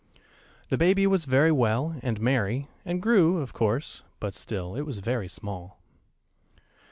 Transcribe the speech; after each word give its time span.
The 0.69 0.79
baby 0.79 1.05
was 1.05 1.25
very 1.25 1.51
well, 1.51 1.95
and 2.01 2.19
merry, 2.19 2.65
and 2.83 3.03
grew, 3.03 3.37
of 3.37 3.53
course; 3.53 4.01
but 4.19 4.33
still 4.33 4.73
it 4.75 4.81
was 4.81 4.97
very 4.97 5.27
small. 5.27 5.77